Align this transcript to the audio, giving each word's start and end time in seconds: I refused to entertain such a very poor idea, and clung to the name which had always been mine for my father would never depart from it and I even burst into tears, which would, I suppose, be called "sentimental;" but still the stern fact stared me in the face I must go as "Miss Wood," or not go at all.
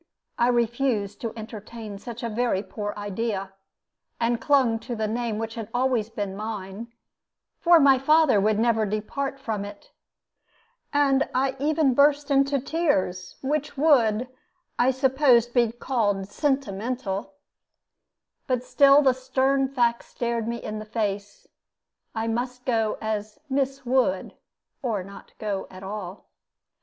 I 0.39 0.47
refused 0.47 1.21
to 1.21 1.31
entertain 1.37 1.99
such 1.99 2.23
a 2.23 2.29
very 2.31 2.63
poor 2.63 2.95
idea, 2.97 3.53
and 4.19 4.41
clung 4.41 4.79
to 4.79 4.95
the 4.95 5.07
name 5.07 5.37
which 5.37 5.53
had 5.53 5.69
always 5.75 6.09
been 6.09 6.35
mine 6.35 6.91
for 7.59 7.79
my 7.79 7.99
father 7.99 8.41
would 8.41 8.57
never 8.57 8.87
depart 8.87 9.39
from 9.39 9.63
it 9.63 9.91
and 10.91 11.29
I 11.35 11.55
even 11.59 11.93
burst 11.93 12.31
into 12.31 12.59
tears, 12.59 13.37
which 13.43 13.77
would, 13.77 14.27
I 14.79 14.89
suppose, 14.89 15.45
be 15.45 15.71
called 15.71 16.27
"sentimental;" 16.27 17.35
but 18.47 18.63
still 18.63 19.03
the 19.03 19.13
stern 19.13 19.67
fact 19.67 20.03
stared 20.05 20.47
me 20.47 20.57
in 20.63 20.79
the 20.79 20.85
face 20.85 21.45
I 22.15 22.27
must 22.27 22.65
go 22.65 22.97
as 23.01 23.37
"Miss 23.51 23.85
Wood," 23.85 24.33
or 24.81 25.03
not 25.03 25.33
go 25.37 25.67
at 25.69 25.83
all. 25.83 26.25